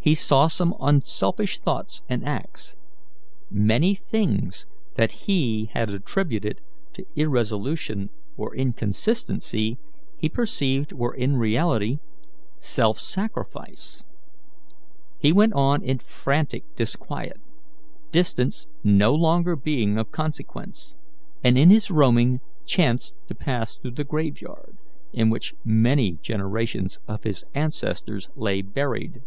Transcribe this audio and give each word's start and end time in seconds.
He 0.00 0.14
saw 0.14 0.46
some 0.46 0.72
unselfish 0.78 1.58
thoughts 1.58 2.00
and 2.08 2.24
acts. 2.24 2.76
Many 3.50 3.96
things 3.96 4.64
that 4.94 5.26
he 5.26 5.68
had 5.72 5.90
attributed 5.90 6.60
to 6.92 7.04
irresolution 7.16 8.10
or 8.36 8.54
inconsistency, 8.54 9.78
he 10.16 10.28
perceived 10.28 10.92
were 10.92 11.12
in 11.12 11.38
reality 11.38 11.98
self 12.60 13.00
sacrifice. 13.00 14.04
He 15.18 15.32
went 15.32 15.54
on 15.54 15.82
in 15.82 15.98
frantic 15.98 16.62
disquiet, 16.76 17.40
distance 18.12 18.68
no 18.84 19.12
longer 19.12 19.56
being 19.56 19.98
of 19.98 20.12
consequence, 20.12 20.94
and 21.42 21.58
in 21.58 21.68
his 21.70 21.90
roaming 21.90 22.38
chanced 22.64 23.16
to 23.26 23.34
pass 23.34 23.74
through 23.74 23.90
the 23.96 24.04
graveyard 24.04 24.76
in 25.12 25.30
which 25.30 25.56
many 25.64 26.12
generations 26.22 27.00
of 27.08 27.24
his 27.24 27.44
ancestors 27.56 28.28
lay 28.36 28.62
buried. 28.62 29.20